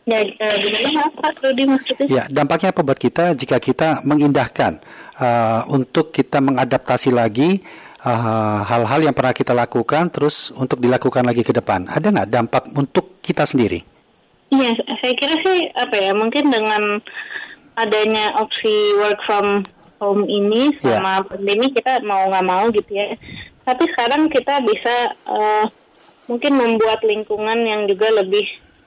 Ya, 0.09 0.25
uh, 0.25 0.55
gimana 0.65 1.13
Pak 1.13 1.37
Rudi 1.45 1.63
maksudnya? 1.69 2.05
Ya, 2.09 2.23
dampaknya 2.25 2.73
apa 2.73 2.81
buat 2.81 2.97
kita 2.97 3.37
jika 3.37 3.61
kita 3.61 4.01
mengindahkan 4.01 4.81
uh, 5.21 5.69
untuk 5.69 6.09
kita 6.09 6.41
mengadaptasi 6.41 7.13
lagi 7.13 7.61
hal-hal 8.01 9.01
uh, 9.03 9.05
yang 9.05 9.13
pernah 9.13 9.35
kita 9.37 9.53
lakukan 9.53 10.09
terus 10.09 10.49
untuk 10.57 10.81
dilakukan 10.81 11.21
lagi 11.21 11.45
ke 11.45 11.53
depan? 11.53 11.85
Ada 11.85 12.09
nggak 12.09 12.29
dampak 12.33 12.63
untuk 12.73 13.21
kita 13.21 13.45
sendiri? 13.45 13.96
Iya, 14.47 14.71
saya 15.03 15.13
kira 15.19 15.35
sih 15.43 15.59
apa 15.75 15.95
ya 15.99 16.11
mungkin 16.15 16.47
dengan 16.47 17.03
adanya 17.75 18.31
opsi 18.39 18.95
work 18.97 19.19
from 19.27 19.67
home 19.99 20.23
ini 20.25 20.71
iya. 20.71 20.97
sama 20.97 21.19
yeah. 21.19 21.25
pandemi 21.25 21.67
kita 21.73 21.93
mau 22.07 22.25
nggak 22.31 22.47
mau 22.47 22.65
gitu 22.71 22.91
ya. 22.95 23.17
Tapi 23.67 23.83
sekarang 23.91 24.31
kita 24.31 24.63
bisa 24.63 24.95
uh, 25.27 25.65
mungkin 26.31 26.55
membuat 26.55 27.03
lingkungan 27.03 27.59
yang 27.67 27.85
juga 27.91 28.07
lebih 28.23 28.45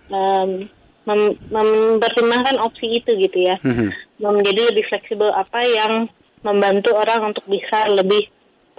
um, 0.08 0.64
mem 1.04 1.20
mempertimbangkan 1.52 2.56
opsi 2.64 3.04
itu 3.04 3.12
gitu 3.20 3.38
ya. 3.44 3.60
Mm 3.60 3.72
-hmm. 3.76 3.88
Menjadi 4.20 4.72
lebih 4.72 4.84
fleksibel 4.88 5.28
apa 5.28 5.60
yang 5.64 6.08
membantu 6.40 6.96
orang 6.96 7.36
untuk 7.36 7.44
bisa 7.48 7.84
lebih 7.92 8.24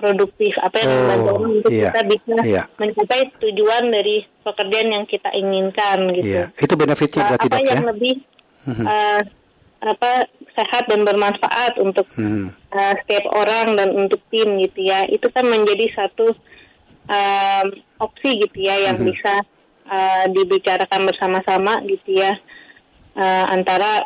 produktif 0.01 0.49
apa 0.57 0.81
yang 0.81 0.89
oh, 0.89 0.97
membantu 0.97 1.29
orang 1.37 1.51
untuk 1.61 1.71
iya, 1.71 1.89
kita 1.93 2.01
bisa 2.09 2.35
iya. 2.41 2.63
mencapai 2.81 3.21
tujuan 3.37 3.83
dari 3.93 4.17
pekerjaan 4.41 4.89
yang 4.89 5.05
kita 5.05 5.29
inginkan 5.33 6.09
gitu. 6.13 6.27
Iya. 6.27 6.43
Itu 6.57 6.73
benefitnya 6.77 7.21
berarti 7.29 7.47
apa 7.47 7.59
yang 7.61 7.81
ya? 7.81 7.89
lebih 7.89 8.15
uh, 8.67 9.21
apa 9.81 10.11
sehat 10.53 10.83
dan 10.91 11.01
bermanfaat 11.07 11.79
untuk 11.81 12.05
hmm. 12.13 12.53
uh, 12.73 12.93
setiap 13.01 13.25
orang 13.33 13.73
dan 13.77 13.89
untuk 13.93 14.21
tim 14.29 14.59
gitu 14.61 14.79
ya. 14.85 15.05
Itu 15.09 15.29
kan 15.33 15.47
menjadi 15.47 15.89
satu 15.95 16.33
um, 17.09 17.65
opsi 18.01 18.41
gitu 18.41 18.57
ya 18.61 18.91
yang 18.91 18.97
hmm. 18.99 19.07
bisa 19.09 19.33
uh, 19.89 20.25
dibicarakan 20.29 21.07
bersama-sama 21.09 21.81
gitu 21.87 22.19
ya 22.21 22.33
uh, 23.17 23.45
antara 23.49 24.05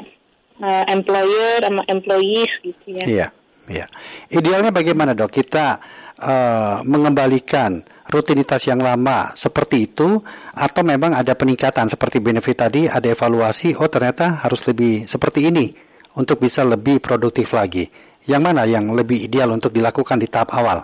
uh, 0.63 0.85
employer 0.91 1.63
sama 1.63 1.81
employees 1.87 2.51
gitu 2.63 2.87
ya. 2.91 3.05
Iya. 3.07 3.27
Ya, 3.65 3.89
idealnya 4.29 4.69
bagaimana 4.69 5.17
dok 5.17 5.41
kita 5.41 5.81
uh, 6.21 6.85
mengembalikan 6.85 7.81
rutinitas 8.09 8.69
yang 8.69 8.81
lama 8.81 9.33
seperti 9.33 9.89
itu 9.89 10.21
atau 10.53 10.81
memang 10.85 11.17
ada 11.17 11.33
peningkatan 11.33 11.89
seperti 11.89 12.21
benefit 12.21 12.61
tadi 12.61 12.85
ada 12.85 13.09
evaluasi 13.09 13.73
oh 13.81 13.89
ternyata 13.89 14.45
harus 14.45 14.61
lebih 14.69 15.09
seperti 15.09 15.49
ini 15.49 15.73
untuk 16.15 16.41
bisa 16.41 16.63
lebih 16.63 17.03
produktif 17.03 17.53
lagi. 17.53 17.85
Yang 18.25 18.41
mana 18.41 18.65
yang 18.65 18.89
lebih 18.89 19.21
ideal 19.21 19.53
untuk 19.53 19.69
dilakukan 19.69 20.17
di 20.17 20.25
tahap 20.25 20.49
awal? 20.57 20.81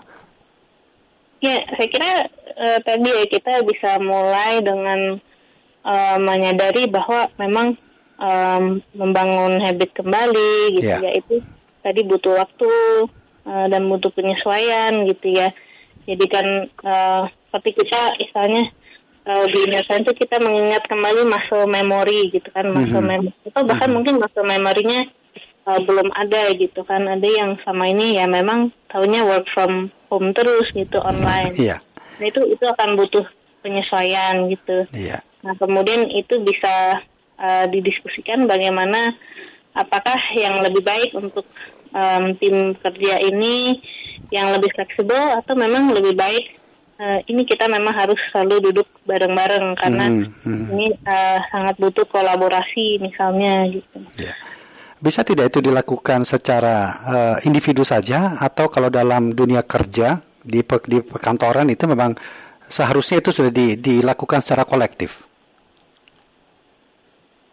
Ya, 1.41 1.57
saya 1.73 1.87
kira 1.89 2.11
uh, 2.53 2.79
tadi 2.85 3.09
ya 3.09 3.25
kita 3.25 3.65
bisa 3.65 3.97
mulai 3.97 4.61
dengan 4.61 5.17
uh, 5.81 6.17
menyadari 6.21 6.85
bahwa 6.85 7.25
memang 7.41 7.73
um, 8.21 8.77
membangun 8.93 9.57
habit 9.65 9.89
kembali 9.97 10.77
gitu 10.77 10.85
yeah. 10.85 11.01
ya 11.01 11.11
itu 11.17 11.41
tadi 11.81 12.05
butuh 12.05 12.37
waktu 12.37 12.69
uh, 13.49 13.65
dan 13.73 13.89
butuh 13.89 14.13
penyesuaian 14.13 15.01
gitu 15.09 15.33
ya. 15.33 15.49
Jadi 16.05 16.25
kan 16.29 16.47
uh, 16.85 17.23
seperti 17.49 17.83
kita 17.83 18.01
misalnya 18.17 18.63
uh, 19.27 19.45
di 19.49 19.57
Indonesia 19.65 19.95
itu 20.01 20.11
kita 20.17 20.41
mengingat 20.41 20.83
kembali 20.89 21.27
muscle 21.27 21.67
memory 21.69 22.31
gitu 22.33 22.49
kan 22.53 22.69
muscle 22.69 23.01
mm 23.01 23.05
-hmm. 23.05 23.11
memory 23.29 23.49
atau 23.51 23.61
bahkan 23.67 23.77
mm 23.77 23.81
-hmm. 23.85 23.93
mungkin 23.95 24.15
muscle 24.17 24.45
memorinya 24.47 25.01
uh, 25.67 25.79
belum 25.83 26.09
ada 26.13 26.53
gitu 26.57 26.81
kan 26.85 27.05
ada 27.05 27.27
yang 27.27 27.57
sama 27.61 27.89
ini 27.89 28.17
ya 28.17 28.25
memang 28.25 28.73
tahunya 28.89 29.21
work 29.25 29.45
from 29.53 29.93
home 30.09 30.33
terus 30.33 30.69
gitu 30.73 30.97
online. 31.01 31.53
Iya. 31.55 31.77
Yeah. 31.77 31.79
Nah 32.21 32.25
itu 32.29 32.41
itu 32.49 32.65
akan 32.65 32.97
butuh 32.97 33.25
penyesuaian 33.61 34.49
gitu. 34.49 34.85
Iya. 34.93 35.19
Yeah. 35.19 35.21
Nah 35.45 35.53
kemudian 35.57 36.09
itu 36.09 36.41
bisa 36.41 37.01
uh, 37.37 37.65
didiskusikan 37.69 38.45
bagaimana 38.45 39.15
apakah 39.73 40.19
yang 40.35 40.59
lebih 40.61 40.83
baik 40.83 41.15
untuk 41.15 41.47
um, 41.95 42.35
tim 42.37 42.75
kerja 42.75 43.23
ini 43.23 43.79
yang 44.31 44.49
lebih 44.55 44.71
fleksibel 44.71 45.37
atau 45.37 45.53
memang 45.53 45.91
lebih 45.91 46.15
baik 46.15 46.45
uh, 46.97 47.19
ini 47.27 47.43
kita 47.43 47.67
memang 47.67 47.91
harus 47.91 48.17
selalu 48.31 48.71
duduk 48.71 48.87
bareng-bareng 49.03 49.75
karena 49.75 50.05
Hmm, 50.07 50.31
hmm. 50.47 50.65
ini 50.71 50.87
uh, 51.03 51.39
sangat 51.51 51.75
butuh 51.77 52.07
kolaborasi 52.07 52.97
misalnya 53.03 53.67
gitu. 53.69 53.99
Ya. 54.23 54.31
Bisa 55.01 55.25
tidak 55.25 55.49
itu 55.49 55.65
dilakukan 55.65 56.21
secara 56.29 56.93
eh, 57.09 57.49
individu 57.49 57.81
saja 57.81 58.37
atau 58.37 58.69
kalau 58.69 58.93
dalam 58.93 59.33
dunia 59.33 59.65
kerja 59.65 60.21
di 60.45 60.61
pe- 60.61 60.85
di 60.85 61.01
perkantoran 61.01 61.65
itu 61.73 61.89
memang 61.89 62.13
seharusnya 62.69 63.17
itu 63.17 63.33
sudah 63.33 63.49
di- 63.49 63.81
dilakukan 63.81 64.45
secara 64.45 64.61
kolektif? 64.61 65.25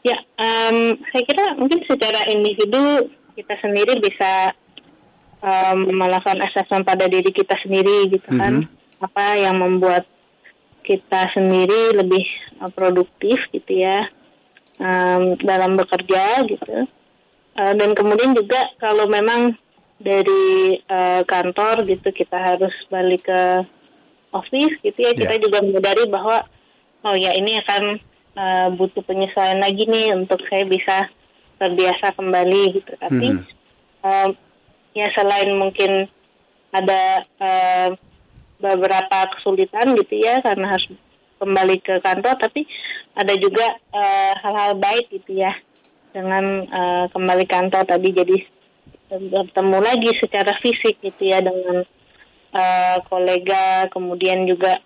Ya, 0.05 0.21
em, 0.37 1.01
saya 1.09 1.23
kira 1.25 1.57
mungkin 1.57 1.89
secara 1.89 2.29
individu 2.29 3.09
kita 3.33 3.57
sendiri 3.65 3.97
bisa 3.97 4.53
em, 5.39 5.79
melakukan 5.91 6.39
asesmen 6.43 6.83
pada 6.83 7.05
diri 7.05 7.31
kita 7.31 7.55
sendiri 7.59 8.09
gitu 8.09 8.29
kan. 8.31 8.67
Apa 8.99 9.39
yang 9.39 9.57
membuat 9.57 10.05
kita 10.83 11.31
sendiri 11.31 11.95
lebih 11.95 12.25
eh, 12.59 12.71
produktif 12.71 13.39
gitu 13.51 13.73
ya 13.75 14.09
em, 14.79 15.35
dalam 15.39 15.75
bekerja 15.75 16.43
gitu. 16.45 16.87
Eh, 17.55 17.73
dan 17.75 17.91
kemudian 17.93 18.33
juga 18.33 18.63
kalau 18.77 19.07
memang 19.07 19.55
dari 19.99 20.79
eh, 20.79 21.23
kantor 21.25 21.83
gitu 21.85 22.09
kita 22.09 22.39
harus 22.39 22.75
balik 22.87 23.27
ke 23.27 23.43
office 24.31 24.79
gitu 24.81 24.95
ya 24.97 25.11
kita 25.13 25.35
Ya. 25.35 25.43
juga 25.43 25.59
menyadari 25.61 26.07
bahwa 26.07 26.47
oh 27.03 27.17
ya 27.17 27.35
ini 27.35 27.59
akan 27.59 27.83
eh, 28.35 28.69
butuh 28.73 29.03
penyesuaian 29.03 29.59
lagi 29.59 29.83
nih 29.85 30.15
untuk 30.15 30.39
saya 30.47 30.63
bisa 30.63 31.11
terbiasa 31.57 32.15
kembali 32.15 32.63
gitu 32.73 32.93
tapi 32.97 33.27
Mhm. 33.29 33.43
eh, 34.01 34.29
ya 34.99 35.09
selain 35.15 35.55
mungkin 35.55 36.11
ada 36.75 37.23
eh, 37.39 37.89
beberapa 38.59 39.19
kesulitan 39.39 39.95
gitu 39.95 40.19
ya 40.19 40.43
karena 40.43 40.75
harus 40.75 40.91
kembali 41.39 41.79
ke 41.79 42.03
kantor 42.03 42.35
tapi 42.43 42.67
ada 43.15 43.35
juga 43.39 43.67
eh, 43.95 44.33
hal-hal 44.43 44.75
baik 44.77 45.07
gitu 45.15 45.39
ya 45.39 45.55
dengan 46.11 46.67
eh, 46.67 47.05
kembali 47.15 47.45
kantor 47.47 47.87
tadi. 47.87 48.11
Jadi 48.11 48.39
bertemu 49.09 49.79
lagi 49.81 50.11
secara 50.21 50.53
fisik 50.61 51.01
gitu 51.01 51.33
ya 51.33 51.41
dengan 51.41 51.87
eh, 52.53 52.97
kolega 53.09 53.89
kemudian 53.89 54.45
juga 54.45 54.83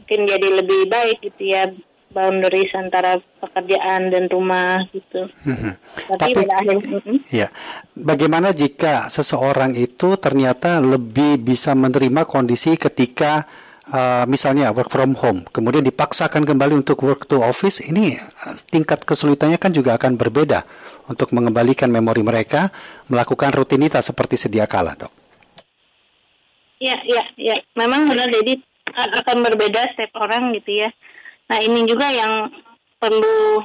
mungkin 0.00 0.26
jadi 0.26 0.48
lebih 0.64 0.90
baik 0.90 1.18
gitu 1.22 1.42
ya 1.44 1.70
boundaries 2.10 2.70
antara 2.74 3.22
pekerjaan 3.38 4.10
dan 4.10 4.26
rumah 4.26 4.82
gitu. 4.90 5.30
Mhm. 5.46 5.72
Tapi, 6.18 6.32
Tapi- 6.34 6.50
akhirnya 6.50 6.98
mm-mm. 7.00 7.16
Ya, 7.30 7.48
bagaimana 7.94 8.50
jika 8.50 9.06
seseorang 9.08 9.78
itu 9.78 10.18
ternyata 10.18 10.82
lebih 10.82 11.38
bisa 11.38 11.72
menerima 11.78 12.26
kondisi 12.26 12.74
ketika 12.74 13.46
uh, 13.94 14.26
misalnya 14.26 14.74
work 14.74 14.90
from 14.90 15.14
home, 15.14 15.46
kemudian 15.54 15.86
dipaksakan 15.86 16.42
kembali 16.42 16.82
untuk 16.82 16.98
work 17.06 17.30
to 17.30 17.38
office, 17.38 17.78
ini 17.78 18.18
uh, 18.18 18.54
tingkat 18.68 19.06
kesulitannya 19.06 19.56
kan 19.62 19.70
juga 19.70 19.94
akan 19.94 20.18
berbeda 20.18 20.66
untuk 21.06 21.30
mengembalikan 21.30 21.90
memori 21.90 22.26
mereka 22.26 22.74
melakukan 23.06 23.54
rutinitas 23.54 24.10
seperti 24.10 24.34
sedia 24.34 24.66
kala, 24.66 24.98
dok. 24.98 25.12
Ya, 26.80 26.96
ya, 27.04 27.22
ya. 27.36 27.56
Memang 27.76 28.08
benar 28.08 28.32
jadi 28.32 28.56
akan 28.90 29.46
berbeda 29.46 29.94
setiap 29.94 30.16
orang 30.18 30.50
gitu 30.56 30.80
ya. 30.80 30.90
Nah, 31.50 31.58
ini 31.66 31.82
juga 31.82 32.06
yang 32.06 32.46
perlu 33.02 33.58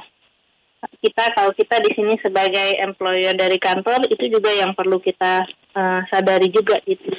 kita 0.98 1.30
kalau 1.38 1.54
kita 1.54 1.78
di 1.86 1.94
sini 1.94 2.18
sebagai 2.18 2.82
employer 2.82 3.30
dari 3.38 3.62
kantor 3.62 4.02
itu 4.10 4.26
juga 4.26 4.50
yang 4.50 4.74
perlu 4.74 4.98
kita 4.98 5.46
eh, 5.70 6.00
sadari 6.10 6.50
juga 6.50 6.82
gitu. 6.82 7.14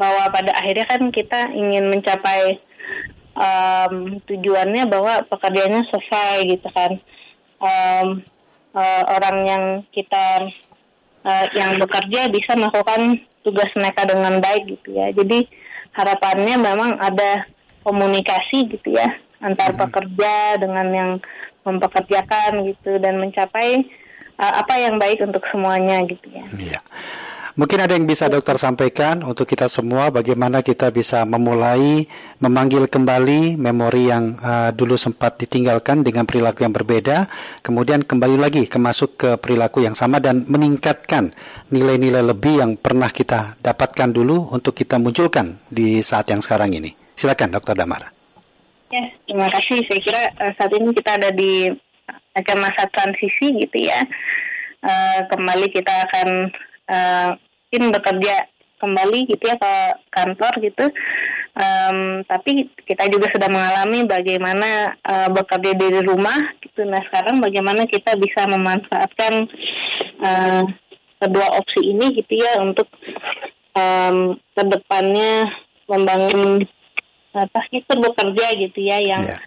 Bahwa 0.00 0.32
pada 0.32 0.56
akhirnya 0.56 0.88
kan 0.88 1.12
kita 1.12 1.52
ingin 1.52 1.92
mencapai 1.92 2.56
em, 3.36 4.16
tujuannya 4.24 4.88
bahwa 4.88 5.28
pekerjaannya 5.28 5.84
selesai 5.92 6.56
gitu 6.56 6.68
kan. 6.72 6.92
Em, 7.60 8.08
eh, 8.80 9.02
orang 9.12 9.36
yang 9.44 9.64
kita 9.92 10.48
eh, 11.28 11.46
yang 11.52 11.76
bekerja 11.76 12.32
bisa 12.32 12.56
melakukan 12.56 13.20
tugas 13.44 13.68
mereka 13.76 14.08
dengan 14.08 14.40
baik 14.40 14.72
gitu 14.72 14.96
ya. 14.96 15.12
Jadi 15.12 15.44
harapannya 15.92 16.56
memang 16.56 16.96
ada 16.96 17.44
komunikasi 17.84 18.72
gitu 18.72 18.96
ya 18.96 19.27
antar 19.38 19.74
pekerja 19.74 20.58
dengan 20.58 20.86
yang 20.90 21.10
mempekerjakan 21.66 22.64
gitu 22.64 22.96
dan 23.02 23.20
mencapai 23.20 23.84
uh, 24.38 24.52
apa 24.62 24.74
yang 24.78 24.96
baik 24.96 25.20
untuk 25.22 25.44
semuanya 25.50 26.02
gitu 26.06 26.26
ya. 26.30 26.44
Iya. 26.56 26.80
Mungkin 27.58 27.82
ada 27.82 27.98
yang 27.98 28.06
bisa 28.06 28.30
dokter 28.30 28.54
sampaikan 28.54 29.26
untuk 29.26 29.42
kita 29.42 29.66
semua 29.66 30.14
bagaimana 30.14 30.62
kita 30.62 30.94
bisa 30.94 31.26
memulai 31.26 32.06
memanggil 32.38 32.86
kembali 32.86 33.58
memori 33.58 34.14
yang 34.14 34.38
uh, 34.38 34.70
dulu 34.70 34.94
sempat 34.94 35.42
ditinggalkan 35.42 36.06
dengan 36.06 36.22
perilaku 36.22 36.62
yang 36.62 36.70
berbeda, 36.70 37.26
kemudian 37.66 38.06
kembali 38.06 38.38
lagi 38.38 38.70
ke 38.70 38.78
masuk 38.78 39.18
ke 39.18 39.30
perilaku 39.42 39.82
yang 39.82 39.98
sama 39.98 40.22
dan 40.22 40.46
meningkatkan 40.46 41.34
nilai-nilai 41.74 42.22
lebih 42.22 42.62
yang 42.62 42.70
pernah 42.78 43.10
kita 43.10 43.58
dapatkan 43.58 44.14
dulu 44.14 44.54
untuk 44.54 44.78
kita 44.78 45.02
munculkan 45.02 45.58
di 45.66 45.98
saat 45.98 46.30
yang 46.30 46.38
sekarang 46.38 46.70
ini. 46.78 46.94
Silakan 47.18 47.58
Dokter 47.58 47.74
Damara. 47.74 48.17
Ya, 48.88 49.04
terima 49.28 49.52
kasih. 49.52 49.84
Saya 49.84 50.00
kira 50.00 50.22
uh, 50.40 50.52
saat 50.56 50.72
ini 50.72 50.96
kita 50.96 51.20
ada 51.20 51.28
di 51.28 51.68
akan 52.32 52.56
masa 52.56 52.88
transisi 52.88 53.52
gitu 53.52 53.78
ya. 53.84 54.00
Uh, 54.80 55.20
kembali 55.28 55.68
kita 55.68 55.92
akan 56.08 56.28
uh, 56.88 57.30
bekerja 57.68 58.48
kembali 58.80 59.28
gitu 59.28 59.44
ya 59.44 59.60
ke 59.60 59.74
kantor 60.08 60.52
gitu. 60.64 60.84
Um, 61.58 62.22
tapi 62.24 62.70
kita 62.86 63.10
juga 63.12 63.28
sudah 63.34 63.50
mengalami 63.50 64.08
bagaimana 64.08 64.96
uh, 65.04 65.28
bekerja 65.36 65.76
dari 65.76 66.00
rumah 66.06 66.38
gitu. 66.64 66.88
Nah 66.88 67.02
sekarang 67.12 67.44
bagaimana 67.44 67.84
kita 67.84 68.16
bisa 68.16 68.48
memanfaatkan 68.48 69.52
uh, 70.24 70.64
kedua 71.20 71.60
opsi 71.60 71.92
ini 71.92 72.14
gitu 72.24 72.40
ya 72.40 72.62
untuk 72.62 72.88
um, 73.76 74.38
ke 74.56 74.62
depannya 74.64 75.50
membangun 75.90 76.64
uh, 77.34 77.46
itu 77.72 77.92
bekerja 77.92 78.46
gitu 78.56 78.78
ya 78.80 78.98
yang 79.02 79.22
Ya. 79.24 79.38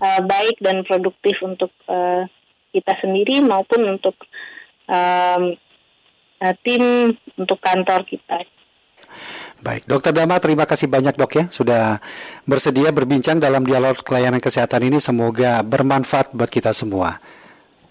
uh, 0.00 0.20
baik 0.24 0.58
dan 0.62 0.82
produktif 0.86 1.38
untuk 1.42 1.70
uh, 1.86 2.26
kita 2.72 2.92
sendiri 3.00 3.42
maupun 3.42 3.98
untuk 3.98 4.14
um, 4.86 5.56
uh, 6.42 6.54
tim 6.62 7.14
untuk 7.38 7.58
kantor 7.60 8.04
kita. 8.06 8.44
Baik, 9.58 9.90
Dokter 9.90 10.14
Dama, 10.14 10.38
terima 10.38 10.62
kasih 10.70 10.86
banyak 10.86 11.18
dok 11.18 11.32
ya 11.34 11.44
sudah 11.50 11.98
bersedia 12.46 12.94
berbincang 12.94 13.42
dalam 13.42 13.66
dialog 13.66 13.98
layanan 14.06 14.38
kesehatan 14.38 14.86
ini. 14.86 15.02
Semoga 15.02 15.66
bermanfaat 15.66 16.30
buat 16.30 16.46
kita 16.46 16.70
semua. 16.70 17.18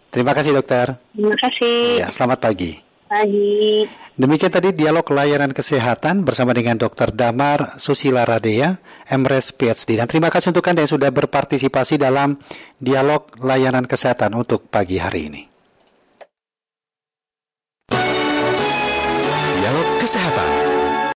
Terima 0.07 0.31
kasih 0.31 0.55
dokter. 0.55 0.95
Terima 1.11 1.35
kasih. 1.35 1.99
Ya, 1.99 2.07
selamat 2.07 2.39
pagi. 2.39 2.86
Pagi. 3.07 3.87
Demikian 4.19 4.51
tadi 4.51 4.75
dialog 4.75 5.07
layanan 5.07 5.55
kesehatan 5.55 6.27
bersama 6.27 6.51
dengan 6.51 6.75
Dr. 6.75 7.15
Damar 7.15 7.79
Susila 7.79 8.27
Radea, 8.27 8.75
MRes 9.07 9.55
PhD. 9.55 9.95
Dan 9.95 10.11
terima 10.11 10.27
kasih 10.27 10.51
untuk 10.51 10.67
Anda 10.67 10.83
yang 10.83 10.91
sudah 10.91 11.11
berpartisipasi 11.15 11.95
dalam 11.95 12.35
dialog 12.75 13.31
layanan 13.39 13.87
kesehatan 13.87 14.35
untuk 14.35 14.67
pagi 14.67 14.99
hari 14.99 15.31
ini. 15.31 15.41
Dialog 19.55 19.87
Kesehatan. 20.03 20.56